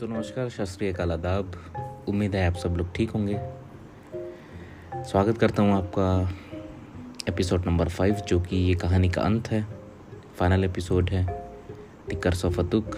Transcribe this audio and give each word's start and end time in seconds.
तो 0.00 0.06
नमस्कार 0.06 0.48
शास्त्रीय 0.48 0.92
आदाब। 1.02 1.52
उम्मीद 2.08 2.34
है 2.34 2.46
आप 2.46 2.54
सब 2.56 2.76
लोग 2.76 2.92
ठीक 2.94 3.10
होंगे। 3.10 3.38
स्वागत 5.04 5.38
करता 5.38 5.62
हूँ 5.62 5.72
आपका 5.72 6.06
एपिसोड 7.28 7.66
नंबर 7.66 7.88
फाइव 7.88 8.14
जो 8.28 8.38
कि 8.40 8.56
ये 8.56 8.74
कहानी 8.74 9.08
का 9.08 9.22
अंत 9.22 9.48
है। 9.48 9.66
फाइनल 10.38 10.64
एपिसोड 10.64 11.10
है 11.10 11.24
टिकर्स 12.08 12.44
ऑफ़ 12.44 12.60
अतुक 12.60 12.96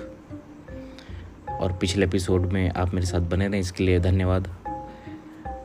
और 1.50 1.72
पिछले 1.72 2.06
एपिसोड 2.06 2.46
में 2.52 2.70
आप 2.70 2.94
मेरे 2.94 3.06
साथ 3.06 3.20
बने 3.20 3.48
रहे, 3.48 3.60
इसके 3.60 3.84
लिए 3.84 4.00
धन्यवाद। 4.00 4.48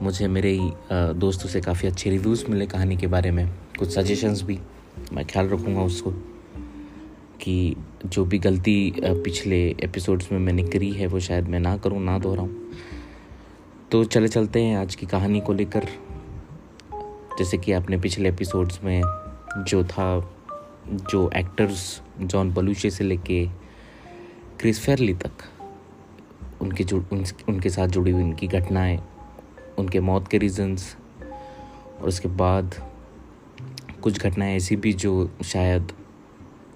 मुझे 0.02 0.28
मेरे 0.28 0.58
दोस्तों 0.94 1.50
से 1.50 1.62
काफ़ी 1.62 1.88
अच्छे 1.88 2.10
रिव्यूज़ 2.10 2.46
मिले 2.50 2.68
कहानी 2.68 2.98
के 2.98 3.08
बारे 3.08 3.32
में। 3.32 3.48
कुछ 3.80 3.96
सजेशंस 3.96 4.42
भी, 4.42 4.60
मैं 5.14 5.26
ख्याल 5.26 5.50
रखूँगा 5.50 5.82
उसको 5.82 6.12
कि 7.42 7.76
जो 8.06 8.26
भी 8.26 8.40
गलती 8.40 8.94
पिछले 9.04 9.70
एपिसोड्स 9.70 10.32
में 10.32 10.40
मैंने 10.40 10.64
करी 10.64 10.92
है 10.92 11.08
वो 11.08 11.20
शायद 11.20 11.48
मैं 11.48 11.60
ना 11.60 11.78
करूँ 11.78 12.02
ना 12.02 12.20
दोहराऊँ। 12.20 12.72
तो 13.92 14.04
चले 14.04 14.28
चलते 14.28 14.62
हैं 14.62 14.78
आज 14.78 14.96
की 14.96 15.06
कहानी 15.06 15.42
को 15.42 15.54
लेकर। 15.54 15.88
जैसे 17.40 17.58
कि 17.58 17.72
आपने 17.72 17.98
पिछले 17.98 18.30
एपिसोड्स 18.30 18.84
में 18.84 19.02
जो 19.58 19.84
था 19.84 20.36
जो 20.90 21.30
एक्टर्स 21.36 22.02
जॉन 22.20 22.54
बलूचे 22.54 22.90
से 22.90 23.04
लेके 23.04 23.46
क्रिस 24.60 24.80
फेरली 24.80 25.14
तक 25.14 25.32
उनके 26.62 26.84
जुड़ 26.84 27.04
उन, 27.14 27.26
उनके 27.50 27.70
साथ 27.70 27.88
जुड़ी 27.88 28.12
हुई 28.12 28.24
उनकी 28.24 28.48
घटनाएँ 28.48 29.00
उनके 29.78 30.00
मौत 30.00 30.28
के 30.28 30.38
रीजंस 30.38 30.98
और 32.02 32.08
उसके 32.08 32.28
बाद 32.28 32.92
कुछ 34.02 34.20
घटनाएँ 34.20 34.56
ऐसी 34.56 34.76
भी 34.76 34.94
जो 34.94 35.32
शायद 35.46 35.92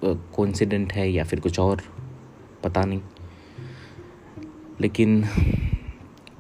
कोइंसिडेंट 0.06 0.94
है 0.94 1.12
या 1.12 1.24
फिर 1.24 1.40
कुछ 1.40 1.60
और, 1.60 1.82
पता 2.64 2.84
नहीं। 2.84 3.02
लेकिन 4.82 5.26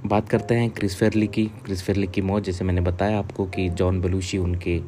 बात 0.05 0.30
करते 0.30 0.55
हैं 0.55 0.69
क्रिस 0.69 0.95
फेरली 0.95 1.27
की। 1.27 1.45
क्रिस 1.45 1.83
फेरली 1.83 2.08
की 2.08 2.21
मौत, 2.21 2.44
जैसे 2.44 2.66
मैंने 2.66 2.81
बताया 2.81 3.19
आपको 3.19 3.45
कि 3.45 3.69
जॉन 3.69 4.02
बलूशी 4.02 4.38
उनके 4.38 4.81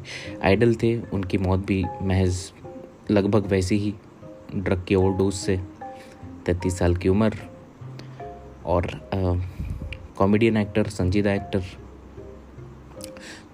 आइडल 0.44 0.74
थे। 0.74 1.00
उनकी 1.00 1.38
मौत 1.38 1.58
भी 1.58 1.84
महज 2.02 2.52
लगभग 3.10 3.46
वैसी 3.46 3.78
ही, 3.78 3.94
ड्रग 4.54 4.84
के 4.88 4.94
ओवरडोज 4.94 5.34
से। 5.34 5.60
तैतीस 6.46 6.78
साल 6.78 6.96
की 6.96 7.08
उम्र। 7.08 7.32
और 8.66 9.10
कॉमेडियन 10.16 10.56
एक्टर 10.56 10.86
संजीदा 10.86 11.32
एक्टर। 11.34 11.62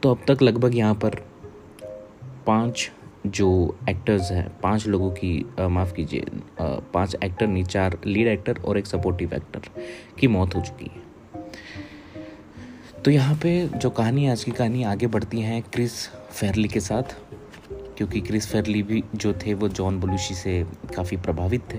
तो 0.02 0.11
अब 0.11 0.23
तक 0.30 0.42
लगभग 0.42 0.77
यहाँ 0.77 0.95
पर 0.95 1.14
पाँच 2.47 2.91
जो 3.27 3.77
एक्टर्स 3.89 4.31
हैं 4.33 4.49
पाँच 4.63 4.87
लोगों 4.87 5.11
की 5.11 5.33
माफ़ 5.61 5.93
कीजिए 5.95 6.25
पाँच 6.61 7.17
एक्टर 7.25 7.47
नहीं 7.47 7.65
चार 7.65 7.99
लीड 8.07 8.29
एक्टर 8.29 8.61
और 8.65 8.79
एक 8.79 8.87
सपोर्टिव 8.87 9.35
एक्टर 9.35 9.69
की 10.19 10.27
मौत 10.27 10.55
हो 10.57 10.61
चुकी 10.61 10.91
है। 10.95 11.09
तो 13.05 13.11
यहाँ 13.11 13.35
पे 13.35 13.53
जो 13.77 13.91
कहानी 13.91 14.27
आज 14.29 14.45
की 14.45 14.51
कहानी 14.51 14.83
आगे 14.83 15.07
बढ़ती 15.07 15.41
है 15.41 15.61
क्रिस 15.61 16.07
फेरली 16.09 16.69
के 16.69 16.81
साथ 16.81 17.15
क्योंकि 17.97 18.21
क्रिस 18.21 18.47
फेरली 18.47 18.83
भी 18.83 19.03
जो 19.15 19.33
थे 19.33 19.55
वो 19.55 19.69
जॉन 19.69 20.01
बलूशी 20.01 20.35
से 20.35 20.63
काफ़ी 20.97 21.17
प्रभावित 21.17 21.63
थे। 21.73 21.79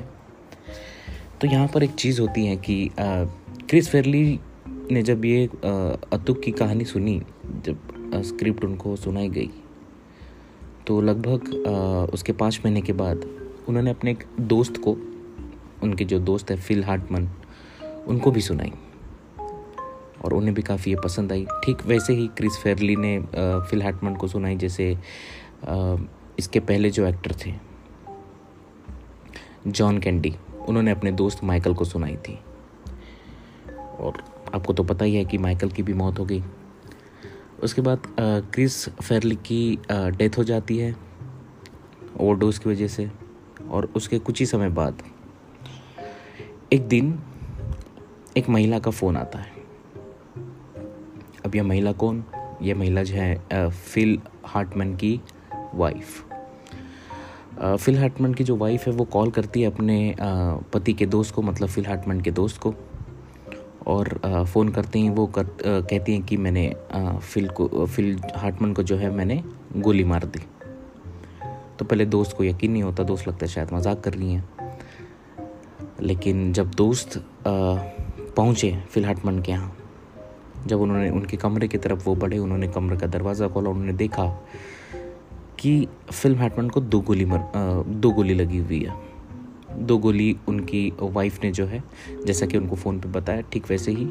तो 1.42 1.47
यहाँ 1.47 1.67
पर 1.67 1.84
एक 1.84 1.92
चीज़ 1.92 2.22
होती 2.22 2.45
है 2.45 2.56
कि 2.58 2.88
आ, 2.88 3.23
क्रिस 3.69 3.89
फेरली 3.89 4.39
ने 4.92 5.02
जब 5.02 5.25
ये 5.25 5.45
अतुक 5.45 6.42
की 6.42 6.52
कहानी 6.52 6.86
सुनी 6.86 7.22
जब 7.66 8.22
स्क्रिप्ट 8.25 8.64
उनको 8.66 8.95
सुनाई 8.95 9.30
गई 9.30 9.50
तो 10.92 11.00
लगभग 11.02 12.09
उसके 12.14 12.34
पाँच 12.34 12.59
महीने 12.64 12.81
के 12.81 12.94
बाद 12.94 13.23
उन्होंने 13.70 13.89
अपने 13.89 14.11
एक 14.11 14.23
दोस्त 14.39 14.78
को, 14.78 14.92
उनके 15.84 16.06
जो 16.06 16.20
दोस्त 16.20 16.50
है 16.52 16.58
फिल 16.58 16.84
हार्टमन, 16.84 17.28
उनको 18.08 18.31
भी 18.31 18.42
सुनाई। 18.42 18.72
और 20.23 20.34
उन्हें 20.34 20.53
भी 20.53 20.62
काफ़ी 20.62 20.92
ये 20.92 20.97
पसंद 21.03 21.31
आई। 21.31 21.46
ठीक 21.66 21.85
वैसे 21.85 22.13
ही 22.13 22.28
क्रिस 22.38 22.57
फेरली 22.57 22.96
ने 22.96 23.18
फिल 23.69 23.84
हार्टमन 23.84 24.16
को 24.16 24.28
सुनाई, 24.28 24.56
जैसे 24.56 24.91
इसके 26.40 26.59
पहले 26.59 26.90
जो 26.90 27.06
एक्टर 27.07 27.35
थे, 27.46 27.53
जॉन 29.68 30.00
कैंडी, 30.00 30.35
उन्होंने 30.68 30.91
अपने 30.91 31.12
दोस्त 31.13 31.44
माइकल 31.44 31.74
को 31.74 31.85
सुनाई 31.85 32.16
थी। 32.18 32.40
और 34.00 34.24
आपको 34.56 34.74
तो 34.74 34.84
पता 34.84 35.06
ही 35.06 35.16
है 35.16 35.25
कि 35.25 35.38
माइकल 35.38 35.69
की 35.69 35.84
भी 35.84 35.94
मौत 35.94 36.19
हो 36.19 36.25
गई। 36.25 36.44
उसके 37.63 37.81
बाद 37.81 38.01
क्रिस 38.19 38.88
फेरली 38.89 39.35
की 39.45 39.77
डेथ 39.91 40.38
हो 40.38 40.44
जाती 40.44 40.77
है, 40.77 40.95
ओवरडोज 42.19 42.57
की 42.57 42.69
वजह 42.69 42.88
से, 42.88 43.09
और 43.69 43.91
उसके 43.95 44.19
कुछ 44.19 44.39
ही 44.39 44.45
समय 44.45 44.69
बाद, 44.69 45.01
एक 46.73 46.88
दिन, 46.88 47.17
एक 48.38 48.50
महिला 48.50 48.79
का 48.79 48.91
फ़ोन 48.91 49.17
आता 49.17 49.39
है। 49.39 49.51
अब 51.45 51.55
यह 51.55 51.63
महिला 51.63 51.91
कौन? 51.94 52.23
यह 52.61 52.75
महिला 52.75 53.03
जो 53.03 53.16
है 53.16 53.69
फिल 53.69 54.19
हार्टमैन 54.45 54.95
की 54.95 55.19
वाइफ। 55.75 56.23
फिल 57.61 57.97
हार्टमैन 57.97 58.33
की 58.33 58.44
जो 58.44 58.55
वाइफ 58.55 58.88
है, 58.88 58.94
वो 58.94 59.05
कॉल 59.05 59.31
करती 59.31 59.61
है 59.61 59.67
अपने 59.67 60.16
पति 60.73 60.94
के 60.94 61.05
दोस्त 61.05 61.35
को 61.35 61.41
मतलब 61.41 61.69
फिल 61.69 61.85
हार्टमैन 61.85 62.21
के 62.21 62.31
दोस्त 62.31 62.61
को। 62.61 62.73
और 63.88 64.09
फ़ोन 64.53 64.69
करते 64.69 65.00
ही, 65.00 65.09
वो 65.09 65.25
कर 65.28 65.47
कहती 65.64 66.14
हैं 66.14 66.24
कि 66.24 66.38
मैंने 66.38 66.74
फिल 67.24 67.47
को, 67.50 67.86
फिल 67.86 68.19
हार्टमन 68.36 68.74
को 68.74 68.84
जो 68.84 68.97
है 68.97 69.09
मैंने 69.12 69.42
गोली 69.78 70.03
मार 70.03 70.25
दी। 70.25 70.40
तो 71.80 71.86
पहले 71.86 72.06
दोस्त 72.06 72.38
को 72.38 72.44
यकीन 72.44 72.72
नहीं 72.72 72.84
होता, 72.84 73.03
दोस्त 73.03 73.28
लगता 73.28 73.46
है 73.46 73.52
शायद 73.52 73.74
मज़ाक 73.74 74.02
कर 74.03 74.14
रही 74.14 74.34
हैं। 74.34 74.50
लेकिन 76.02 76.52
जब 76.53 76.72
दोस्त 76.75 77.22
पहुँचे 77.47 78.72
फिल 78.92 79.06
हार्टमन 79.06 79.42
के 79.42 79.52
यहाँ, 79.52 79.75
जब 80.68 80.81
उन्होंने, 80.81 81.09
उनके 81.09 81.38
कमरे 81.38 81.68
की 81.68 81.78
तरफ़ 81.78 82.03
वो 82.06 82.16
बढ़े, 82.16 82.38
उन्होंने 82.38 82.68
कमरे 82.68 82.98
का 82.98 83.08
दरवाज़ा 83.08 83.48
खोला, 83.48 83.69
उन्होंने 83.69 83.94
देखा 83.94 84.25
कि 85.59 85.88
फ़िल्म 86.12 86.38
हार्टमन 86.38 86.69
को 86.69 86.81
दो 86.81 87.00
गोली 87.02 87.25
मर 87.25 87.84
दो 87.88 88.12
गोली 88.12 88.34
लगी 88.34 88.58
हुई 88.58 88.80
है। 88.80 88.94
दो 89.77 89.97
गोली 89.97 90.35
उनकी 90.47 90.93
वाइफ 91.01 91.43
ने 91.43 91.51
जो 91.51 91.65
है, 91.65 91.83
जैसा 92.25 92.45
कि 92.45 92.57
उनको 92.57 92.75
फ़ोन 92.75 92.99
पे 92.99 93.09
बताया, 93.09 93.41
ठीक 93.41 93.69
वैसे 93.69 93.91
ही 93.91 94.05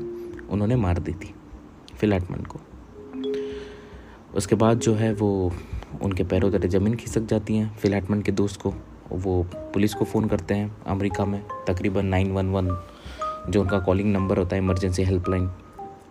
उन्होंने 0.51 0.77
मार 0.77 0.99
दी 0.99 1.13
थी 1.13 1.35
फिलाटमन 1.97 2.45
को। 2.45 2.61
उसके 4.35 4.55
बाद 4.55 4.79
जो 4.79 4.95
है 4.95 5.13
वो 5.15 5.53
उनके 6.03 6.25
पैरों 6.25 6.51
तले 6.51 6.69
ज़मीन 6.69 6.95
खिसक 6.95 7.21
जाती 7.21 7.57
हैं 7.57 7.75
फिलाटमन 7.77 8.23
के 8.23 8.33
दोस्त 8.33 8.61
को, 8.61 8.75
वो 9.13 9.43
पुलिस 9.55 9.95
को 9.95 10.05
फ़ोन 10.05 10.29
करते 10.29 10.55
हैं 10.55 10.83
अमेरिका 10.87 11.25
में, 11.25 11.43
तकरीबन 11.69 12.07
नाइन 12.07 12.33
वन 12.33 12.51
वन 12.51 12.69
जो 13.51 13.61
उनका 13.61 13.79
कॉलिंग 13.79 14.13
नंबर 14.13 14.39
होता 14.39 14.57
है 14.57 14.63
इमरजेंसी 14.63 15.03
हेल्पलाइन 15.03 15.47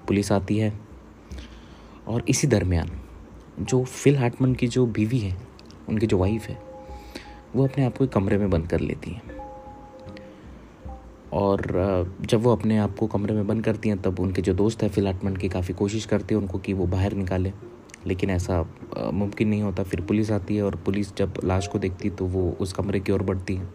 पुलिस 0.07 0.31
आती 0.31 0.57
है। 0.57 0.73
और 2.07 2.23
इसी 2.29 2.47
दरमियान, 2.47 2.89
जो 3.59 3.83
फिल 3.83 4.17
हार्टमन 4.17 4.53
की 4.55 4.67
जो 4.67 4.85
बीवी 4.85 5.19
है, 5.19 5.37
उनकी 5.89 6.07
जो 6.07 6.17
वाइफ 6.17 6.47
है 6.47 6.68
वो 7.55 7.67
अपने 7.67 7.85
आप 7.85 7.97
को 7.97 8.07
कमरे 8.07 8.37
में 8.37 8.49
बंद 8.49 8.67
कर 8.67 8.79
लेती 8.79 9.11
हैं। 9.11 9.37
और 11.33 11.61
जब 12.21 12.41
वो 12.41 12.51
अपने 12.51 12.77
आप 12.77 12.95
को 12.97 13.07
कमरे 13.07 13.33
में 13.33 13.47
बंद 13.47 13.63
करती 13.63 13.89
हैं 13.89 14.01
तब 14.01 14.19
उनके 14.19 14.41
जो 14.41 14.53
दोस्त 14.53 14.83
हैं 14.83 14.89
फिलाटमेंट 14.89 15.37
की 15.37 15.49
काफ़ी 15.49 15.73
कोशिश 15.73 16.05
करते 16.05 16.35
हैं 16.35 16.41
उनको 16.41 16.59
कि 16.59 16.73
वो 16.73 16.85
बाहर 16.85 17.13
निकाले। 17.13 17.53
लेकिन 18.07 18.29
ऐसा 18.29 18.61
मुमकिन 19.13 19.47
नहीं 19.47 19.61
होता। 19.61 19.83
फिर 19.83 20.01
पुलिस 20.01 20.31
आती 20.31 20.55
है 20.55 20.63
और 20.63 20.75
पुलिस 20.75 21.15
जब 21.15 21.33
लाश 21.43 21.67
को 21.67 21.79
देखती 21.79 22.09
तो 22.09 22.25
वो 22.25 22.49
उस 22.59 22.73
कमरे 22.73 22.99
की 22.99 23.11
ओर 23.11 23.23
बढ़ती 23.23 23.55
है। 23.55 23.67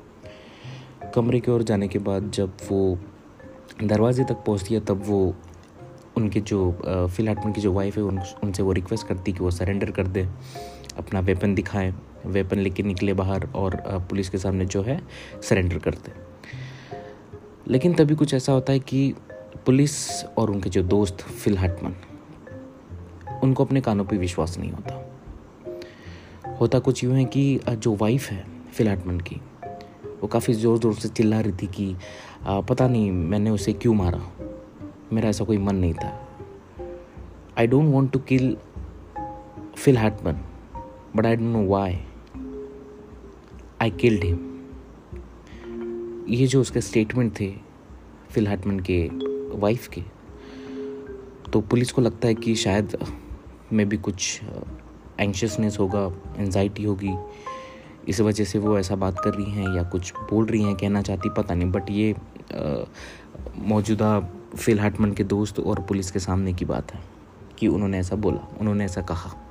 कमरे 1.15 1.41
की 1.41 1.51
ओर 1.51 1.63
जाने 1.63 1.89
के 1.89 1.99
बाद 1.99 2.31
जब 2.31 2.57
वो 2.71 2.99
दरवाजे 3.85 4.25
तक 4.25 4.43
पहुँचती 4.47 4.75
है 4.75 4.81
तब 4.81 5.03
वो 5.07 5.35
उनके 6.17 6.41
जो 6.41 7.09
फिलाटमेंट 7.17 7.55
की 7.55 7.61
जो 7.61 7.73
वाइफ 7.73 7.97
है 7.97 8.03
उन, 8.03 8.21
उनसे 8.45 8.63
वो 8.63 8.73
रिक्वेस्ट 8.73 9.07
करती 9.07 9.33
कि 9.33 9.39
वो 9.39 9.51
सरेंडर 9.51 9.91
कर 9.91 10.07
दे 10.07 10.29
अपना 10.99 11.21
वेपन 11.21 11.55
दिखाएँ। 11.55 11.95
वेपन 12.27 12.59
लेके 12.59 12.83
निकले 12.83 13.13
बाहर 13.15 13.49
और 13.55 13.77
पुलिस 14.11 14.29
के 14.29 14.39
सामने 14.39 14.67
जो 14.67 14.83
है, 14.83 15.01
सरेंडर 15.43 15.79
करते। 15.79 16.13
लेकिन 17.69 17.95
तभी 17.95 18.15
कुछ 18.15 18.35
ऐसा 18.35 18.53
होता 18.53 18.73
है 18.73 18.79
कि 18.81 19.15
पुलिस 19.67 20.25
और 20.25 20.51
उनके 20.51 20.71
जो 20.71 20.83
दोस्त 20.83 21.23
फिल 21.23 21.59
हटमन, 21.59 21.95
उनको 23.43 23.65
अपने 23.65 23.81
कानों 23.81 24.05
पर 24.05 24.17
विश्वास 24.17 24.59
नहीं 24.59 24.71
होता। 24.73 25.01
होता 26.61 26.79
कुछ 26.79 27.05
यूँ 27.05 27.15
है 27.15 27.25
कि 27.27 27.61
जो 27.69 27.95
वाइफ 27.95 28.31
है 28.31 28.45
फिल 28.75 28.89
हटमन 28.89 29.21
की, 29.21 29.41
वो 30.21 30.27
काफ़ी 30.29 30.55
ज़ोर 30.55 30.79
ज़ोर 30.79 30.95
से 30.95 31.09
चिल्ला 31.09 31.41
रही 31.41 31.53
थी 31.53 31.67
कि 31.67 31.95
पता 32.69 32.89
नहीं 32.89 33.11
मैंने 33.13 33.51
उसे 33.51 33.73
क्यों 33.73 33.95
मारा? 33.95 34.21
मेरा 35.13 35.29
ऐसा 35.29 35.45
कोई 35.45 35.59
मन 35.59 35.77
नहीं 35.77 35.95
था। 35.95 36.13
I 37.59 37.67
don't 37.67 37.93
want 37.93 38.13
to 38.13 38.19
kill 38.19 38.57
Phil 39.77 39.99
Hartman 39.99 40.41
but 41.17 41.27
I 41.27 41.37
don't 41.37 41.49
know 41.49 41.67
why 41.69 41.99
I 43.85 43.91
killed 43.91 44.25
him 44.25 44.39
ये 46.29 46.47
जो 46.47 46.61
उसके 46.61 46.81
स्टेटमेंट 46.81 47.41
थे 47.41 47.55
फिल 48.31 48.49
हटमन 48.49 48.81
के 48.81 49.09
वाइफ 49.59 49.89
के 49.89 50.01
तो 51.53 51.61
पुलिस 51.61 51.93
को 51.93 52.03
लगता 52.03 52.29
है 52.29 52.35
कि 52.35 52.55
शायद 52.55 52.97
में 53.73 53.89
भी 53.89 53.97
कुछ 53.97 54.41
एंशियसनेस 55.21 55.79
होगा 55.81 56.05
एनजाइटी 56.39 56.85
होगी। 56.85 57.15
इस 58.09 58.21
वजह 58.21 58.45
से 58.45 58.59
वो 58.59 58.79
ऐसा 58.79 58.97
बात 58.97 59.21
कर 59.21 59.35
रही 59.35 59.51
हैं 59.51 59.77
या 59.77 59.83
कुछ 59.83 60.15
बोल 60.15 60.47
रही 60.47 60.63
हैं, 60.63 60.77
कहना 60.77 61.03
चाहती, 61.03 61.29
पता 61.29 61.55
नहीं। 61.55 61.71
बट 61.71 61.91
ये 61.91 62.15
मौजूदा 63.59 64.21
फिल 64.57 64.81
हाटमन 64.81 65.13
के 65.13 65.25
दोस्त 65.25 65.61
और 65.61 65.81
पुलिस 65.81 66.11
के 66.11 66.19
सामने 66.19 66.53
की 66.53 66.65
बात 66.65 66.95
है 66.95 67.01
कि 67.59 67.69
उन्होंने 67.69 67.99
ऐसा 67.99 68.17
बोला, 68.17 68.49
उन्होंने 68.61 68.85
ऐसा 68.85 69.03
कहा। 69.03 69.44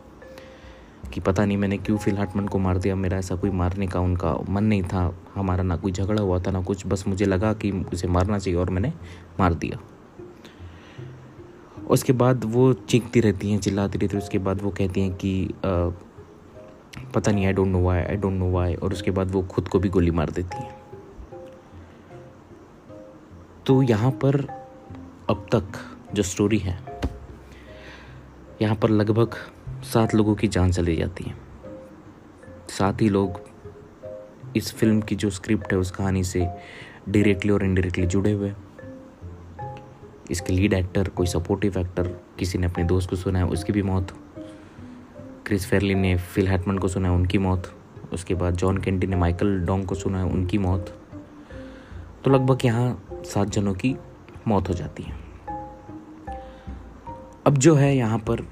कि 1.13 1.19
पता 1.19 1.45
नहीं 1.45 1.57
मैंने 1.57 1.77
क्यों 1.77 1.98
फिल 1.98 2.18
हाटमन 2.18 2.48
को 2.48 2.60
मार 2.60 2.77
दिया 2.77 2.95
मेरा 2.95 3.18
ऐसा 3.18 3.36
कोई 3.36 3.50
मारने 3.50 3.88
का 3.88 4.00
उनका 4.00 4.38
मन 4.50 4.63
नहीं 4.63 4.83
था 4.83 5.18
हमारा 5.36 5.63
ना 5.63 5.75
कोई 5.75 5.92
झगड़ा 5.92 6.21
हुआ 6.24 6.39
था 6.39 6.51
ना 6.51 6.62
कुछ 6.62 6.88
बस 6.88 7.07
मुझे 7.07 7.25
लगा 7.25 7.54
कि 7.54 7.71
उसे 7.71 8.07
मारना 8.07 8.39
चाहिए 8.39 8.60
और 8.60 8.69
मैंने 8.69 8.94
मार 9.39 9.54
दिया। 9.54 9.80
उसके 11.88 12.13
बाद 12.13 12.44
वो 12.45 12.74
चीखती 12.74 13.19
रहती 13.19 13.51
हैं 13.51 13.60
चिल्लाती 13.60 13.98
रहती 13.98 14.18
है 14.18 14.24
उसके 14.24 14.38
बाद 14.38 14.62
वो 14.62 14.69
कहती 14.69 15.01
हैं 15.01 15.13
कि 15.13 15.45
आ, 15.45 15.89
पता 17.15 17.31
नहीं 17.31 17.45
I 17.45 17.54
don't 17.54 17.68
know 17.68 17.81
why 17.81 18.01
I 18.01 18.15
don't 18.15 18.33
know 18.33 18.51
why 18.51 18.75
और 18.75 18.92
उसके 18.92 19.12
बाद 19.12 19.31
वो 19.31 19.44
खुद 19.44 19.68
को 19.68 19.80
भी 19.80 19.89
गोली 19.89 20.12
मार 20.12 20.30
देती 20.30 20.63
हैं। 20.63 20.81
तो 23.65 23.81
यहाँ 23.81 24.12
पर 24.12 24.42
अब 25.30 25.45
तक 25.51 25.63
जो 26.13 26.24
स्टोरी 26.24 26.57
है 26.57 27.01
यहाँ 28.62 28.75
पर 28.75 28.89
लगभग 28.89 29.36
सात 29.83 30.15
लोगों 30.15 30.35
की 30.35 30.47
जान 30.47 30.71
चली 30.71 30.95
जाती 30.95 31.24
है। 31.24 31.35
सात 32.69 33.01
ही 33.01 33.09
लोग 33.09 33.41
इस 34.56 34.74
फ़िल्म 34.75 35.01
की 35.01 35.15
जो 35.15 35.30
स्क्रिप्ट 35.30 35.74
है, 35.74 35.80
उस 35.80 35.91
कहानी 35.91 36.24
से 36.24 36.47
डायरेक्टली 37.09 37.51
और 37.51 37.63
इनडायरेक्टली 37.63 38.06
जुड़े 38.06 38.31
हुए 38.31 38.53
इसके 40.31 40.53
लीड 40.53 40.74
एक्टर 40.74 41.09
कोई 41.09 41.27
सपोर्टिव 41.27 41.77
एक्टर 41.77 42.07
किसी 42.39 42.57
ने 42.57 42.68
अपने 42.68 42.83
दोस्त 42.83 43.09
को 43.09 43.15
सुना 43.15 43.39
है, 43.39 43.45
उसकी 43.45 43.74
भी 43.74 43.81
मौत। 43.81 44.12
क्रिस 45.45 45.65
फेरली 45.65 45.95
ने 45.95 46.15
फिल 46.18 46.47
हैटमन 46.47 46.77
को 46.77 46.88
सुना 46.88 47.09
है, 47.09 47.15
उनकी 47.15 47.38
मौत। 47.38 47.75
उसके 48.13 48.36
बाद 48.36 48.53
जॉन 48.53 48.77
कैंडी 48.77 49.07
ने 49.07 49.15
माइकल 49.15 49.59
डोंग 49.59 49.86
को 49.86 49.95
सुना 49.95 50.18
है, 50.18 50.25
उनकी 50.25 50.57
मौत। 50.57 50.97
तो 52.24 52.31
लगभग 52.31 52.65
यहाँ 52.65 53.07
सात 53.25 53.47
जनों 53.47 53.74
की 53.74 53.95
मौत 54.47 54.69
हो 54.69 54.74
जाती 54.74 55.03
है। 55.03 55.13
अब 57.47 57.57
जो 57.57 57.75
है 57.75 57.97
यहाँ 57.97 58.19
पर 58.19 58.47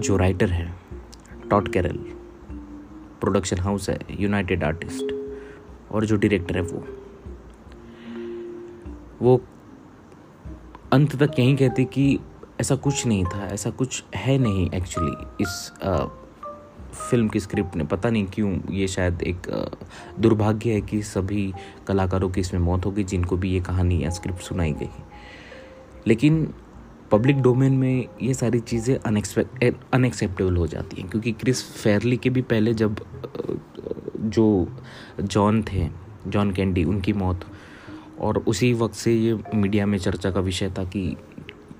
जो 0.00 0.16
राइटर 0.16 0.50
है 0.50 0.74
टॉट 1.50 1.72
कैरल 1.72 1.96
प्रोडक्शन 3.20 3.58
हाउस 3.58 3.88
है 3.90 3.98
यूनाइटेड 4.10 4.64
आर्टिस्ट 4.64 5.12
और 5.92 6.04
जो 6.04 6.16
डायरेक्टर 6.16 6.56
है 6.56 6.62
वो। 6.62 6.84
वो 9.22 9.40
अंत 10.92 11.16
तक 11.22 11.38
यही 11.38 11.56
कहते 11.56 11.84
कि 11.84 12.18
ऐसा 12.60 12.76
कुछ 12.76 13.06
नहीं 13.06 13.24
था 13.24 13.46
ऐसा 13.46 13.70
कुछ 13.70 14.04
है 14.14 14.38
नहीं 14.38 14.70
एक्चुअली 14.70 15.12
इस 15.40 15.72
आ, 15.82 16.04
फ़िल्म 17.10 17.28
की 17.28 17.40
स्क्रिप्ट 17.40 17.76
ने। 17.76 17.84
पता 17.84 18.10
नहीं 18.10 18.26
क्यों 18.26 18.58
ये 18.70 18.88
शायद 18.88 19.22
एक 19.22 19.46
दुर्भाग्य 20.20 20.72
है 20.72 20.80
कि 20.80 21.02
सभी 21.02 21.52
कलाकारों 21.86 22.30
की 22.30 22.40
इसमें 22.40 22.60
मौत 22.60 22.86
हो 22.86 22.90
गई 22.90 23.04
जिनको 23.04 23.36
भी 23.36 23.52
ये 23.52 23.60
कहानी 23.60 24.02
या 24.04 24.10
स्क्रिप्ट 24.10 24.40
सुनाई 24.40 24.72
गई। 24.72 24.90
लेकिन 26.06 26.54
पब्लिक 27.12 27.40
डोमेन 27.42 27.72
में 27.72 28.06
ये 28.22 28.34
सारी 28.34 28.58
चीज़ें 28.60 28.96
अनएक्सपेक्ट 28.96 29.84
अनएक्सेप्टेबल 29.94 30.56
हो 30.56 30.66
जाती 30.66 31.00
हैं, 31.00 31.08
क्योंकि 31.10 31.32
क्रिस 31.32 31.62
फेरली 31.72 32.16
के 32.16 32.30
भी 32.30 32.42
पहले 32.42 32.74
जब 32.74 33.00
जो 34.16 34.68
जॉन 35.22 35.62
थे 35.62 35.88
जॉन 36.26 36.50
कैंडी 36.52 36.84
उनकी 36.84 37.12
मौत, 37.12 37.44
और 38.20 38.38
उसी 38.38 38.72
वक्त 38.74 38.94
से 38.94 39.14
ये 39.14 39.38
मीडिया 39.54 39.86
में 39.86 39.98
चर्चा 39.98 40.30
का 40.30 40.40
विषय 40.40 40.70
था 40.78 40.84
कि 40.84 41.16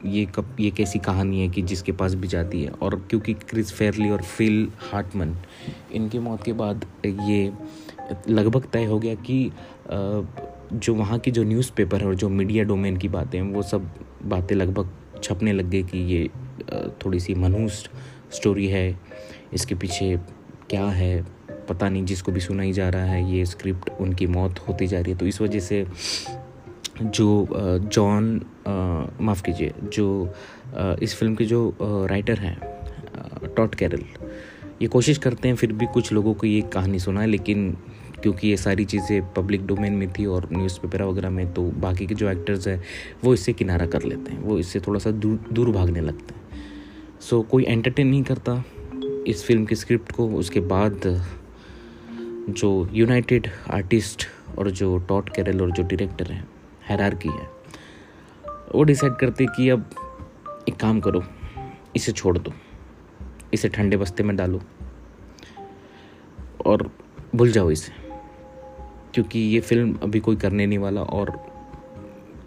ये 0.05 0.25
कब, 0.35 0.56
ये 0.61 0.71
कैसी 0.71 0.99
कहानी 0.99 1.41
है 1.41 1.49
कि 1.49 1.62
जिसके 1.62 1.93
पास 1.93 2.15
भी 2.15 2.29
जाती 2.29 2.62
है। 2.62 2.71
और 2.73 2.94
क्योंकि 3.11 3.35
क्रिस 3.35 3.73
फेरली 3.73 4.11
और 4.11 4.23
फिल 4.23 4.69
हार्टमन 4.93 5.37
इनकी 5.93 6.19
मौत 6.19 6.43
के 6.44 6.53
बाद 6.53 6.87
ये 7.05 7.53
लगभग 8.29 8.65
तय 8.73 8.85
हो 8.85 8.99
गया 8.99 9.15
कि 9.27 9.50
जो 10.75 10.94
वहाँ 10.94 11.19
की 11.19 11.31
जो 11.31 11.43
न्यूज़पेपर 11.44 12.00
है 12.00 12.06
और 12.06 12.15
जो 12.15 12.29
मीडिया 12.29 12.65
डोमेन 12.65 12.97
की 12.97 13.09
बातें 13.09 13.38
हैं, 13.38 13.53
वो 13.53 13.62
सब 13.62 13.91
बातें 14.25 14.56
लगभग 14.56 14.91
छपने 15.22 15.52
लग 15.52 15.70
गए 15.70 15.82
कि 15.82 15.99
ये 16.12 16.28
थोड़ी 17.05 17.20
सी 17.20 17.34
मनहूस 17.34 17.88
स्टोरी 18.34 18.67
है। 18.69 19.00
इसके 19.55 19.75
पीछे 19.75 20.17
क्या 20.70 20.84
है? 20.84 21.22
पता 21.69 21.88
नहीं, 21.88 22.05
जिसको 22.05 22.32
भी 22.32 22.40
सुनाई 22.40 22.72
जा 22.72 22.88
रहा 22.88 23.05
है, 23.05 23.32
ये 23.32 23.44
स्क्रिप्ट 23.46 23.90
उनकी 24.00 24.26
मौत 24.26 24.58
होती 24.69 24.87
जा 24.87 25.00
रही 25.00 25.12
है। 25.12 25.19
तो 25.19 25.26
इस 25.26 25.40
वजह 25.40 25.61
से 25.61 25.87
जो 27.02 27.46
जॉन 27.84 28.40
माफ़ 29.20 29.43
कीजिए, 29.43 29.72
जो 29.84 30.34
इस 31.02 31.14
फ़िल्म 31.14 31.34
के 31.34 31.44
जो 31.44 31.76
राइटर 32.11 32.38
हैं 32.38 32.58
टॉट 33.56 33.75
कैरल 33.75 34.05
ये 34.82 34.88
कोशिश 34.88 35.19
करते 35.19 35.49
हैं 35.49 35.55
फिर 35.56 35.72
भी 35.72 35.87
कुछ 35.87 36.12
लोगों 36.12 36.34
को 36.34 36.46
ये 36.46 36.61
कहानी 36.72 36.99
सुना 36.99 37.20
है 37.20 37.26
लेकिन 37.26 37.76
क्योंकि 38.22 38.49
ये 38.49 38.56
सारी 38.56 38.84
चीज़ें 38.84 39.32
पब्लिक 39.34 39.67
डोमेन 39.67 39.93
में 39.93 40.12
थी 40.12 40.26
और 40.26 40.49
न्यूज़पेपर 40.52 41.02
वगैरह 41.02 41.31
में 41.31 41.52
तो 41.55 41.62
बाकी 41.81 42.06
के 42.06 42.14
जो 42.14 42.31
एक्टर्स 42.31 42.69
हैं 42.69 42.82
वो 43.25 43.34
इससे 43.34 43.52
किनारा 43.52 43.87
कर 43.87 44.02
लेते 44.02 44.32
हैं 44.32 44.40
वो 44.40 44.58
इससे 44.58 44.81
थोड़ा 44.81 45.00
सा 45.00 45.11
दूर 45.11 45.38
दूर 45.52 45.70
भागने 45.70 46.00
लगते 46.00 46.34
हैं। 46.34 46.40
सो 47.20 47.40
so, 47.40 47.49
कोई 47.50 47.64
एंटरटेन 47.64 48.06
नहीं 48.06 48.22
करता 48.22 48.62
इस 49.26 49.44
फ़िल्म 49.46 49.64
की 49.64 49.75
स्क्रिप्ट 49.75 50.12
को। 50.12 50.28
उसके 50.38 50.61
बाद 50.61 51.00
जो 52.50 52.88
यूनाइटेड 52.93 53.49
आर्टिस्ट 53.70 54.26
और 54.58 54.70
जो 54.70 54.96
टॉट 54.99 55.28
कैरल 55.34 55.61
और 55.62 55.70
जो 55.70 55.82
डायरेक्टर 55.82 56.32
हैं 56.32 56.49
हैरार 56.88 57.14
की 57.14 57.28
है 57.28 57.49
वो 58.75 58.82
डिसाइड 58.82 59.14
करते 59.17 59.46
कि 59.46 59.69
अब 59.69 59.90
एक 60.69 60.76
काम 60.76 61.00
करो 61.00 61.22
इसे 61.96 62.12
छोड़ 62.12 62.37
दो 62.38 62.52
इसे 63.55 63.69
ठंडे 63.69 63.96
बस्ते 63.96 64.22
में 64.22 64.37
डालो 64.37 64.61
और 66.67 66.90
भूल 67.34 67.50
जाओ 67.52 67.70
इसे। 67.70 68.00
क्योंकि 69.14 69.38
ये 69.38 69.60
फ़िल्म 69.60 69.98
अभी 70.02 70.20
कोई 70.20 70.36
करने 70.36 70.66
नहीं 70.66 70.78
वाला 70.78 71.02
और 71.02 71.30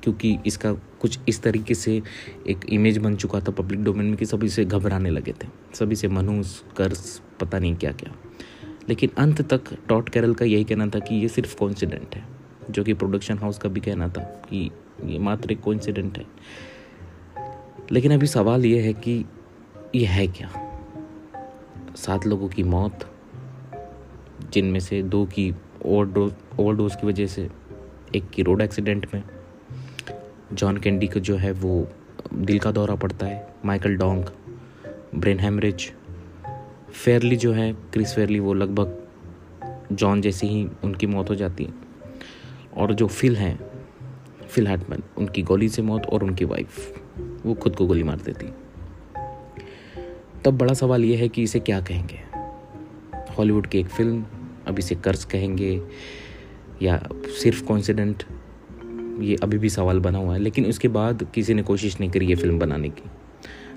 क्योंकि 0.04 0.38
इसका 0.46 0.74
कुछ 0.74 1.20
इस 1.30 1.42
तरीके 1.44 1.74
से 1.74 2.02
एक 2.48 2.66
इमेज 2.70 2.98
बन 2.98 3.16
चुका 3.16 3.40
था 3.40 3.52
पब्लिक 3.52 3.84
डोमेन 3.84 4.06
में 4.06 4.16
कि 4.18 4.26
सभी 4.26 4.50
से 4.50 4.66
घबराने 4.66 5.10
लगे 5.10 5.32
थे। 5.32 5.48
सभी 5.74 5.96
से 5.96 6.08
मनूस 6.08 6.64
कर्ज 6.78 7.22
पता 7.40 7.60
नहीं 7.60 7.76
क्या 7.76 7.92
क्या 7.92 8.16
लेकिन 8.90 9.10
अंत 9.18 9.42
तक 9.54 9.62
टॉट 9.90 10.10
कैरल 10.10 10.34
का 10.34 10.46
यही 10.46 10.64
कहना 10.64 10.88
था 10.88 11.00
कि 11.00 11.16
ये 11.16 11.28
सिर्फ़ 11.28 11.58
कॉन्सिडेंट 11.58 12.16
है, 12.16 12.24
जो 12.72 12.84
कि 12.84 12.94
प्रोडक्शन 12.94 13.38
हाउस 13.38 13.58
का 13.58 13.70
भी 13.70 13.80
कहना 13.80 14.08
था 14.08 14.22
कि 14.22 14.72
ये 15.06 15.20
मात्र 15.20 15.52
एक 15.52 15.62
कॉन्सिडेंट 15.62 16.18
है। 16.18 16.26
लेकिन 17.92 18.14
अभी 18.14 18.28
सवाल 18.28 18.66
ये 18.66 18.82
है 18.82 18.94
कि 18.94 19.26
ये 19.96 20.06
है 20.06 20.28
क्या? 20.28 20.52
सात 21.96 22.26
लोगों 22.26 22.48
की 22.50 22.64
मौत, 22.64 23.00
जिनमें 24.54 24.80
से 24.80 25.02
दो 25.04 25.26
की 25.26 25.52
ओवरडोज 25.86 26.34
ओवरडोज 26.60 26.96
की 26.96 27.08
वजह 27.08 27.28
से 27.28 27.50
एक 28.16 28.30
की 28.30 28.44
रोड 28.44 28.62
एक्सीडेंट 28.62 29.08
में 29.14 29.24
जॉन 30.54 30.78
कैंडी 30.78 31.08
को 31.08 31.20
जो 31.20 31.38
है 31.38 31.52
वो 31.52 31.88
दिल 32.34 32.60
का 32.60 32.72
दौरा 32.72 32.96
पड़ता 32.96 33.26
है, 33.26 33.56
Michael 33.66 33.96
Dong, 33.96 34.24
brain 35.16 35.40
haemorrhage, 35.40 35.94
Farley 37.06 37.36
जो 37.36 37.54
है, 37.54 37.74
क्रिस 37.74 38.16
फेयरली 38.16 38.40
वो 38.40 38.54
लगभग 38.54 39.08
जॉन 39.92 40.22
जैसी 40.22 40.48
ही 40.48 40.68
उनकी 40.84 41.08
मौत 41.08 41.30
हो 41.30 41.36
जाती 41.36 41.64
है। 41.64 41.74
और 42.78 42.94
जो 42.94 43.08
फिल 43.08 43.36
हैं, 43.36 43.60
फिल 44.50 44.68
हाटमैन, 44.68 45.04
उनकी 45.18 45.42
गोली 45.42 45.70
से 45.70 45.82
मौत 45.82 46.06
और 46.06 46.24
उनकी 46.24 46.46
वाइफ, 46.46 47.02
वो 47.46 47.54
खुद 47.54 47.76
को 47.76 47.86
गोली 47.86 48.04
मार 48.04 48.18
देती 48.18 48.46
तब 50.46 50.58
बड़ा 50.58 50.74
सवाल 50.74 51.06
ये 51.06 51.16
है 51.16 51.30
कि 51.30 51.44
इसे 51.44 51.60
क्या 51.60 51.82
कहेंगे? 51.82 52.20
हॉलीवुड 53.34 53.68
की 53.68 53.80
एक 53.80 53.88
फ़िल्म 53.88 54.26
अब 54.68 54.80
इसे 54.80 54.96
कर्ज 54.96 55.24
कहेंगे 55.24 55.72
या 56.82 56.98
सिर्फ़ 57.42 57.64
कॉन्सिडेंट 57.64 58.24
ये 59.22 59.36
अभी 59.44 59.58
भी 59.58 59.70
सवाल 59.70 60.00
बना 60.00 60.18
हुआ 60.18 60.34
है, 60.34 60.40
लेकिन 60.40 60.66
उसके 60.66 60.88
बाद 60.88 61.28
किसी 61.34 61.54
ने 61.54 61.64
कोशिश 61.64 62.00
नहीं 62.00 62.10
करी 62.12 62.26
ये 62.26 62.36
फ़िल्म 62.36 62.60
बनाने 62.60 62.90
की। 62.90 63.10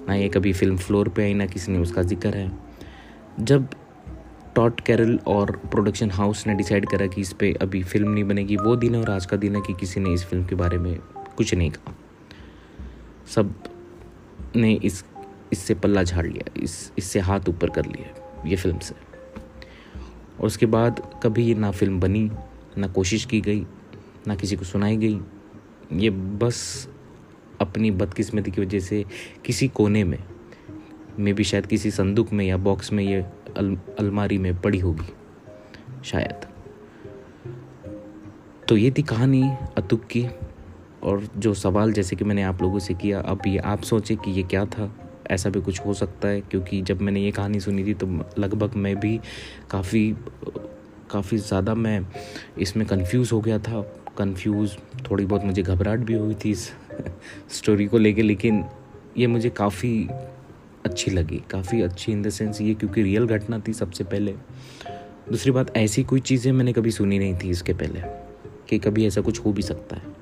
ना 0.08 0.14
ये 0.14 0.28
कभी 0.28 0.52
फ़िल्म 0.52 0.76
फ्लोर 0.76 1.08
पे 1.08 1.22
आई, 1.22 1.34
ना 1.34 1.46
किसी 1.46 1.72
ने 1.72 1.78
उसका 1.78 2.02
ज़िक्र 2.02 2.36
है। 2.36 2.50
जब 3.40 3.68
टॉट 4.56 4.80
कैरल 4.80 5.18
और 5.26 5.50
प्रोडक्शन 5.70 6.10
हाउस 6.10 6.46
ने 6.46 6.54
डिसाइड 6.54 6.88
करा 6.88 7.06
कि 7.06 7.20
इस 7.20 7.32
पर 7.32 7.56
अभी 7.62 7.82
फ़िल्म 7.82 8.10
नहीं 8.10 8.24
बनेगी, 8.24 8.56
वो 8.56 8.76
दिन 8.76 8.96
और 8.96 9.10
आज 9.10 9.26
का 9.26 9.36
दिन 9.36 9.56
है 9.56 9.62
कि 9.66 9.74
किसी 9.74 10.00
ने 10.00 10.12
इस 10.14 10.24
फ़िल्म 10.24 10.44
के 10.44 10.54
बारे 10.54 10.78
में 10.78 10.98
कुछ 11.36 11.54
नहीं 11.54 11.70
कहा। 11.70 11.94
सबने 13.34 14.72
इस, 14.74 15.04
इससे 15.52 15.74
पल्ला 15.74 16.02
झाड़ 16.02 16.26
लिया, 16.26 16.52
इस, 16.62 16.92
इससे 16.98 17.20
हाथ 17.20 17.48
ऊपर 17.48 17.70
कर 17.70 17.86
लिया 17.86 18.42
ये 18.46 18.56
फ़िल्म 18.56 18.78
से। 18.78 18.94
और 20.40 20.46
उसके 20.46 20.66
बाद 20.66 21.20
कभी 21.22 21.54
ना 21.54 21.70
फ़िल्म 21.70 22.00
बनी 22.00 22.30
ना 22.78 22.88
कोशिश 22.88 23.24
की 23.24 23.40
गई 23.40 23.66
ना 24.26 24.34
किसी 24.34 24.56
को 24.56 24.64
सुनाई 24.64 24.96
गई। 24.96 25.20
ये 25.92 26.10
बस 26.10 26.88
अपनी 27.60 27.90
बदकिस्मती 27.90 28.50
की 28.50 28.60
वजह 28.60 28.80
से 28.80 29.04
किसी 29.44 29.68
कोने 29.68 30.04
में 30.04 30.18
मे 31.18 31.32
भी 31.32 31.44
शायद 31.44 31.66
किसी 31.66 31.90
संदूक 31.90 32.32
में 32.32 32.44
या 32.46 32.56
बॉक्स 32.56 32.92
में 32.92 33.04
ये 33.04 33.20
अल, 33.56 33.76
अलमारी 33.98 34.38
में 34.38 34.60
पड़ी 34.60 34.78
होगी 34.78 35.12
शायद। 36.04 36.46
तो 38.68 38.76
ये 38.76 38.90
थी 38.90 39.02
कहानी 39.02 39.42
अतुक 39.76 40.04
की 40.04 40.26
और 41.02 41.28
जो 41.36 41.54
सवाल 41.54 41.92
जैसे 41.92 42.16
कि 42.16 42.24
मैंने 42.24 42.42
आप 42.42 42.62
लोगों 42.62 42.78
से 42.78 42.94
किया 42.94 43.20
अब 43.20 43.42
ये 43.46 43.58
आप 43.58 43.82
सोचें 43.82 44.16
कि 44.16 44.30
ये 44.30 44.42
क्या 44.42 44.64
था। 44.66 45.05
ऐसा 45.30 45.50
भी 45.50 45.60
कुछ 45.60 45.80
हो 45.80 45.94
सकता 45.94 46.28
है, 46.28 46.40
क्योंकि 46.40 46.80
जब 46.82 47.00
मैंने 47.00 47.20
ये 47.20 47.30
कहानी 47.30 47.60
सुनी 47.60 47.84
थी 47.84 47.94
तो 47.94 48.06
लगभग 48.38 48.74
मैं 48.76 48.94
भी 49.00 49.18
काफ़ी 49.70 50.10
काफ़ी 51.10 51.38
ज़्यादा 51.38 51.74
मैं 51.76 52.00
इसमें 52.58 52.86
कंफ्यूज 52.86 53.32
हो 53.32 53.40
गया 53.40 53.58
था। 53.58 53.80
कंफ्यूज 54.18 54.76
थोड़ी 55.10 55.24
बहुत 55.26 55.44
मुझे 55.44 55.62
घबराहट 55.62 56.00
भी 56.00 56.14
हुई 56.14 56.34
थी 56.44 56.50
इस 56.50 56.70
स्टोरी 57.52 57.86
को 57.86 57.98
लेके, 57.98 58.22
लेकिन 58.22 58.64
ये 59.16 59.26
मुझे 59.26 59.50
काफ़ी 59.50 60.08
अच्छी 60.84 61.10
लगी, 61.10 61.42
काफ़ी 61.50 61.80
अच्छी 61.82 62.12
इन 62.12 62.22
द 62.22 62.30
सेंस 62.30 62.60
ये 62.60 62.74
क्योंकि 62.74 63.02
रियल 63.02 63.26
घटना 63.26 63.58
थी 63.58 63.72
सबसे 63.72 64.04
पहले। 64.04 64.34
दूसरी 65.28 65.52
बात, 65.52 65.76
ऐसी 65.76 66.04
कोई 66.04 66.20
चीज़ें 66.20 66.50
मैंने 66.52 66.72
कभी 66.72 66.90
सुनी 66.90 67.18
नहीं 67.18 67.34
थी 67.34 67.50
इसके 67.50 67.72
पहले, 67.74 68.02
कि 68.68 68.78
कभी 68.78 69.06
ऐसा 69.06 69.20
कुछ 69.20 69.44
हो 69.44 69.52
भी 69.52 69.62
सकता 69.62 69.96
है। 69.96 70.14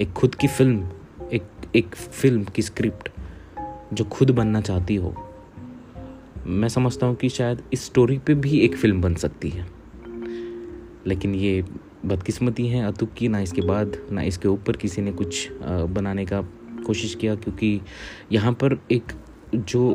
एक 0.00 0.12
खुद 0.12 0.34
की 0.34 0.48
फ़िल्म 0.48 1.28
एक 1.32 1.42
एक 1.76 1.94
फ़िल्म 1.94 2.44
की 2.46 2.62
स्क्रिप्ट 2.62 3.08
जो 3.92 4.04
खुद 4.04 4.30
बनना 4.30 4.60
चाहती 4.60 4.96
हो, 4.96 5.14
मैं 6.46 6.68
समझता 6.68 7.06
हूँ 7.06 7.14
कि 7.16 7.28
शायद 7.28 7.62
इस 7.72 7.84
स्टोरी 7.86 8.18
पे 8.18 8.34
भी 8.34 8.58
एक 8.58 8.76
फ़िल्म 8.76 9.00
बन 9.00 9.14
सकती 9.14 9.50
है। 9.50 9.66
लेकिन 11.06 11.34
ये 11.34 11.64
बदकिस्मती 12.04 12.66
है 12.68 12.84
अतुक 12.86 13.12
की, 13.12 13.28
ना 13.28 13.40
इसके 13.40 13.62
बाद, 13.62 13.96
ना 14.12 14.22
इसके 14.22 14.48
ऊपर 14.48 14.76
किसी 14.76 15.02
ने 15.02 15.12
कुछ 15.12 15.48
बनाने 15.62 16.24
का 16.24 16.40
कोशिश 16.86 17.14
किया, 17.14 17.34
क्योंकि 17.34 17.80
यहाँ 18.32 18.52
पर 18.52 18.78
एक 18.92 19.12
जो 19.54 19.92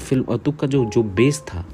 फ़िल्म 0.00 0.24
अतुक 0.24 0.56
का 0.56 0.66
जो 0.66 0.84
जो 0.84 1.02
बेस 1.02 1.40
था, 1.40 1.66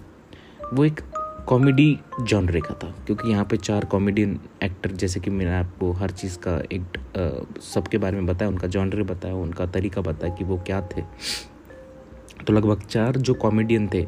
वो 0.72 0.84
एक 0.84 1.00
कॉमेडी 1.48 1.98
जॉनरे 2.20 2.60
का 2.60 2.74
था, 2.74 2.90
क्योंकि 3.06 3.30
यहाँ 3.30 3.44
पे 3.44 3.56
चार 3.56 3.84
कॉमेडियन 3.84 4.38
एक्टर, 4.62 4.90
जैसे 4.92 5.20
कि 5.20 5.30
मैंने 5.30 5.52
आपको 5.52 5.90
हर 5.92 6.10
चीज़ 6.12 6.38
का 6.38 6.56
एक 6.72 7.60
सबके 7.64 7.98
बारे 7.98 8.16
में 8.16 8.26
बताया, 8.26 8.50
उनका 8.50 8.66
जॉनरे 8.68 9.02
बताया, 9.04 9.34
उनका 9.36 9.66
तरीका 9.68 10.00
बताया 10.00 10.34
कि 10.34 10.44
वो 10.44 10.56
क्या 10.66 10.80
थे। 10.88 11.02
तो 12.40 12.52
लगभग 12.52 12.82
चार 12.82 13.16
जो 13.18 13.34
कॉमेडियन 13.36 13.88
थे 13.88 14.00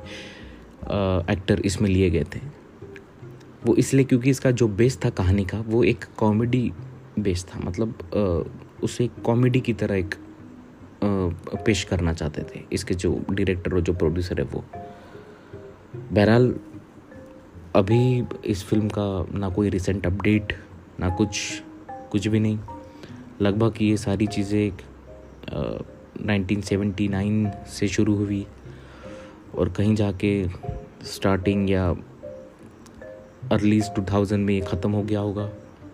एक्टर 1.32 1.60
इसमें 1.64 1.88
लिए 1.90 2.10
गए 2.10 2.24
थे। 2.34 2.40
वो 3.66 3.74
इसलिए 3.74 4.04
क्योंकि 4.04 4.30
इसका 4.30 4.50
जो 4.52 4.68
बेस 4.70 4.98
था 5.04 5.10
कहानी 5.12 5.44
का, 5.44 5.60
वो 5.60 5.82
एक 5.84 6.04
कॉमेडी 6.18 6.72
बेस 7.18 7.44
था 7.46 7.60
मतलब 7.60 8.80
उसे 8.82 9.08
कॉमेडी 9.24 9.60
की 9.60 9.72
तरह 9.74 9.96
एक 9.96 10.14
पेश 11.56 11.82
करना 11.84 12.12
चाहते 12.12 12.42
थे, 12.44 12.64
इसके 12.72 12.94
जो 12.94 13.14
डायरेक्टर 13.30 13.74
और 13.74 13.80
जो 13.80 13.92
प्रोड्यूसर 13.94 14.40
है 14.40 14.46
वो। 14.46 14.64
बहरहाल 15.94 16.54
अभी 17.76 18.24
इस 18.44 18.62
फ़िल्म 18.64 18.88
का 18.88 19.38
ना 19.38 19.48
कोई 19.48 19.68
रिसेंट 19.70 20.06
अपडेट 20.06 20.52
ना 21.00 21.08
कुछ 21.16 21.38
कुछ 22.10 22.26
भी 22.28 22.40
नहीं। 22.40 22.58
लगभग 23.40 23.74
ये 23.82 23.96
सारी 23.96 24.26
चीज़ें 24.26 24.72
नाइनटीन 26.26 26.60
सेवेंटी 26.60 27.06
नाइन 27.08 27.50
से 27.72 27.88
शुरू 27.88 28.16
हुई 28.16 28.46
और 29.54 29.68
कहीं 29.68 29.94
जाके 29.94 30.32
स्टार्टिंग 31.04 31.70
या 31.70 31.88
अर्लीज 33.52 33.90
टू 33.96 34.02
थाउज़ेंड 34.12 34.44
में 34.46 34.60
ख़त्म 34.62 34.90
हो 34.92 35.02
गया 35.02 35.20
होगा 35.20 35.48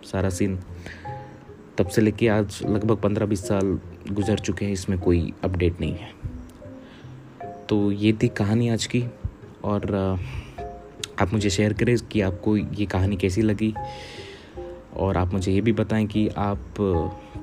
सारा 0.04 0.30
सीन 0.30 0.58
तब 1.78 1.88
से 1.88 2.02
लेके 2.02 2.28
आज 2.28 2.61
लगभग 2.66 2.97
पंद्रह 2.97 3.26
बीस 3.26 3.47
साल 3.49 3.78
गुजर 4.11 4.38
चुके 4.38 4.64
हैं, 4.64 4.73
इसमें 4.73 4.99
कोई 5.00 5.32
अपडेट 5.44 5.80
नहीं 5.80 5.94
है। 5.94 6.12
तो 7.68 7.90
ये 7.92 8.12
थी 8.23 8.28
कहानी 8.28 8.68
आज 8.68 8.87
की 8.87 9.04
और 9.64 9.87
आप 11.22 11.32
मुझे 11.32 11.50
शेयर 11.50 11.72
करें 11.72 11.96
कि 11.98 12.20
आपको 12.20 12.56
ये 12.56 12.87
कहानी 12.87 13.16
कैसी 13.16 13.42
लगी? 13.42 13.75
और 14.96 15.16
आप 15.16 15.32
मुझे 15.32 15.52
ये 15.52 15.60
भी 15.60 15.72
बताएँ 15.72 16.06
कि 16.06 16.28
आप, 16.28 16.58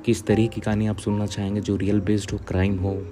किस 0.06 0.26
तरह 0.26 0.48
की 0.48 0.62
कहानी 0.62 0.88
आप 0.88 0.98
सुनना 0.98 1.26
चाहेंगे 1.26 1.62
जो 1.62 1.76
रियल 1.76 2.00
बेस्ड 2.00 2.32
हो 2.32 2.38
क्राइम 2.38 2.78
हो, 2.78 3.08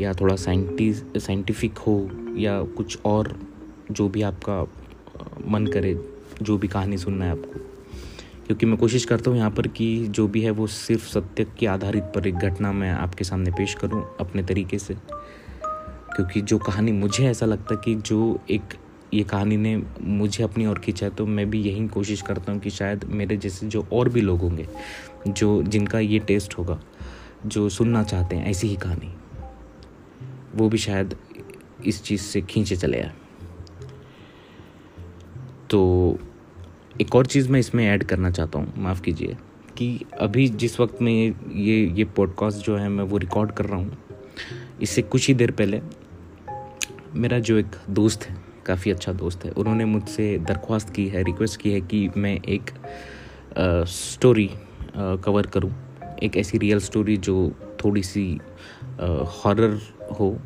या 0.00 0.12
थोड़ा 0.12 0.36
साइंटिफिक 0.36 1.78
हो, 1.78 2.10
या 2.36 2.62
कुछ 2.62 2.98
और 3.04 3.40
जो 3.90 4.08
भी 4.08 4.22
आपका 4.22 4.72
मन 5.46 5.66
करे, 5.66 6.08
जो 6.42 6.58
भी 6.58 6.68
कहानी 6.68 6.98
सुनना 6.98 7.24
है 7.24 7.30
आपको। 7.30 7.60
क्योंकि 8.46 8.66
मैं 8.66 8.76
कोशिश 8.76 9.04
करता 9.04 9.30
हूँ 9.30 9.38
यहाँ 9.38 9.50
पर 9.50 9.66
कि 9.66 10.08
जो 10.08 10.28
भी 10.28 10.42
है 10.42 10.50
वो 10.50 10.66
सिर्फ़ 10.66 11.08
सत्य 11.08 11.46
के 11.58 11.66
आधारित 11.66 12.02
पर 12.02 12.26
एक 12.26 12.34
घटना 12.34 12.72
मैं 12.72 12.90
आपके 12.90 13.24
सामने 13.24 13.50
पेश 13.50 13.74
करूँ 13.74 14.16
अपने 14.20 14.42
तरीके 14.42 14.78
से। 14.78 14.96
क्योंकि 16.16 16.40
जो 16.40 16.58
कहानी 16.58 16.92
मुझे 16.92 17.26
ऐसा 17.26 17.46
लगता 17.46 17.74
कि 17.74 17.94
जो 17.94 18.40
एक 18.50 18.62
ये 19.14 19.22
कहानी 19.22 19.56
ने 19.56 19.76
मुझे 20.00 20.44
अपनी 20.44 20.66
ओर 20.66 20.78
खींचा 20.78 21.08
तो 21.08 21.26
मैं 21.26 21.48
भी 21.50 21.60
यही 21.62 21.86
कोशिश 21.88 22.22
करता 22.22 22.52
हूँ 22.52 22.60
कि 22.60 22.70
शायद 22.70 23.04
मेरे 23.04 23.36
जैसे 23.36 23.66
जो 23.66 23.86
और 23.92 24.08
भी 24.08 24.20
लोग 24.20 24.40
होंगे, 24.40 24.66
जो 25.28 25.62
जिनका 25.62 25.98
ये 25.98 26.18
टेस्ट 26.18 26.58
होगा, 26.58 26.80
जो 27.46 27.68
सुनना 27.68 28.02
चाहते 28.02 28.36
हैं 28.36 28.46
ऐसी 28.46 28.68
ही 28.68 28.76
कहानी, 28.76 29.12
वो 30.54 30.68
भी 30.68 30.78
शायद 30.78 31.16
इस 31.86 32.02
चीज़ 32.02 32.22
से 32.22 32.40
खींचे 32.42 32.76
चले 32.76 33.00
आए। 33.00 33.12
तो 35.70 36.18
एक 37.00 37.14
और 37.14 37.26
चीज़ 37.26 37.50
मैं 37.50 37.60
इसमें 37.60 37.84
ऐड 37.86 38.04
करना 38.04 38.30
चाहता 38.30 38.58
हूँ, 38.58 38.72
माफ़ 38.78 39.02
कीजिए, 39.02 39.36
कि 39.78 40.00
अभी 40.20 40.48
जिस 40.48 40.78
वक्त 40.80 41.02
में 41.02 41.12
ये 41.12 41.86
ये 41.88 42.04
पॉडकास्ट 42.06 42.66
जो 42.66 42.76
है, 42.76 42.88
मैं 42.88 43.04
वो 43.04 43.16
रिकॉर्ड 43.16 43.52
कर 43.52 43.64
रहा 43.64 43.78
हूँ, 43.78 43.96
इससे 44.82 45.02
कुछ 45.02 45.28
ही 45.28 45.34
देर 45.34 45.50
पहले 45.50 45.80
मेरा 47.14 47.38
जो 47.38 47.58
एक 47.58 47.76
दोस्त 47.90 48.24
है 48.24 48.45
काफ़ी 48.66 48.90
अच्छा 48.90 49.12
दोस्त 49.14 49.44
है। 49.44 49.50
उन्होंने 49.52 49.84
मुझसे 49.84 50.26
दरख्वास्त 50.48 50.90
की 50.94 51.06
है 51.08 51.22
रिक्वेस्ट 51.24 51.60
की 51.60 51.72
है 51.72 51.80
कि 51.82 52.08
मैं 52.16 52.34
एक 52.48 52.70
स्टोरी 53.88 54.48
कवर 54.96 55.46
करूँ। 55.46 55.72
एक 56.22 56.36
ऐसी 56.36 56.58
रियल 56.58 56.78
स्टोरी 56.80 57.16
जो 57.16 57.36
थोड़ी 57.84 58.02
सी 58.02 58.26
हॉरर 59.34 59.78
हो 60.20 60.36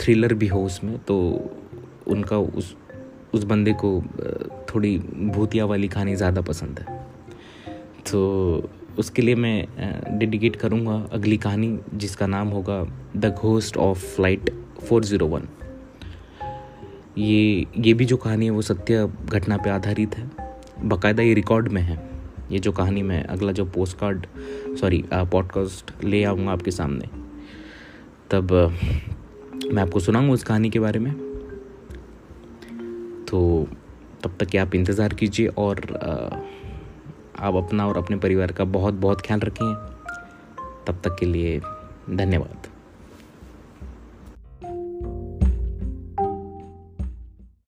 थ्रिलर 0.00 0.34
भी 0.34 0.46
हो 0.46 0.64
उसमें 0.64 0.98
तो 1.04 1.16
उनका 2.08 2.38
उस 2.38 2.74
उस 3.34 3.44
बंदे 3.44 3.72
को 3.84 3.90
थोड़ी 4.68 4.96
भूतिया 5.34 5.64
वाली 5.64 5.88
कहानी 5.88 6.14
ज़्यादा 6.16 6.40
पसंद 6.42 6.78
है। 6.78 6.98
तो 8.10 8.70
उसके 8.98 9.22
लिए 9.22 9.34
मैं 9.34 10.18
डेडिकेट 10.18 10.56
करूँगा 10.56 10.94
अगली 11.12 11.36
कहानी, 11.38 11.78
जिसका 11.94 12.26
नाम 12.26 12.48
होगा 12.48 12.82
the 13.16 13.34
ghost 13.34 13.76
of 13.78 14.04
flight 14.06 14.50
four 14.80 15.04
zero 15.04 15.26
one 15.26 15.48
ये 17.18 17.66
ये 17.78 17.94
भी 17.94 18.04
जो 18.04 18.16
कहानी 18.16 18.44
है 18.44 18.50
वो 18.50 18.62
सत्य 18.62 19.08
घटना 19.24 19.56
पे 19.56 19.70
आधारित 19.70 20.16
है। 20.16 20.30
बाकायदा 20.84 21.22
ये 21.22 21.34
रिकॉर्ड 21.34 21.68
में 21.68 21.82
है। 21.82 21.98
ये 22.50 22.58
जो 22.58 22.72
कहानी 22.72 23.02
मैं 23.02 23.22
अगला 23.24 23.52
जो 23.52 23.64
पोस्ट 23.64 23.98
कार्ड 23.98 24.26
सॉरी 24.80 25.02
पॉडकास्ट 25.12 25.92
ले 26.04 26.22
आऊँगा 26.24 26.52
आपके 26.52 26.70
सामने। 26.70 27.08
तब 28.30 28.52
मैं 29.72 29.82
आपको 29.82 30.00
सुनाऊँगा 30.00 30.32
उस 30.32 30.44
कहानी 30.44 30.70
के 30.70 30.80
बारे 30.80 30.98
में। 30.98 31.12
तो 33.30 33.68
तब 34.24 34.36
तक 34.40 34.56
आप 34.56 34.74
इंतज़ार 34.74 35.14
कीजिए 35.14 35.46
और 35.48 35.80
आप 37.38 37.54
अपना 37.54 37.86
और 37.88 37.96
अपने 37.96 38.16
परिवार 38.16 38.52
का 38.52 38.64
बहुत 38.64 38.94
बहुत 38.94 39.20
ख्याल 39.20 39.40
रखें 39.40 39.74
तब 40.86 41.00
तक 41.04 41.16
के 41.20 41.26
लिए 41.26 41.60
धन्यवाद। 42.10 42.69